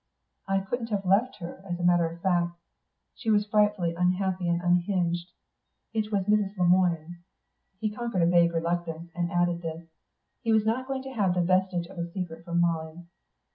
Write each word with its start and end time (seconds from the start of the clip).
"I 0.47 0.61
couldn't 0.61 0.89
have 0.89 1.05
left 1.05 1.35
her, 1.41 1.63
as 1.63 1.79
a 1.79 1.83
matter 1.83 2.07
of 2.09 2.21
fact. 2.23 2.57
She 3.13 3.29
was 3.29 3.45
frightfully 3.45 3.93
unhappy 3.93 4.49
and 4.49 4.59
unhinged.... 4.59 5.29
It 5.93 6.11
was 6.11 6.23
Mrs. 6.25 6.57
Le 6.57 6.65
Moine." 6.65 7.19
He 7.79 7.91
conquered 7.91 8.23
a 8.23 8.27
vague 8.27 8.51
reluctance 8.55 9.11
and 9.13 9.31
added 9.31 9.61
this. 9.61 9.85
He 10.41 10.51
was 10.51 10.65
not 10.65 10.87
going 10.87 11.03
to 11.03 11.11
have 11.13 11.35
the 11.35 11.41
vestige 11.43 11.85
of 11.85 11.99
a 11.99 12.11
secret 12.11 12.43
from 12.43 12.61
Molly. 12.61 13.05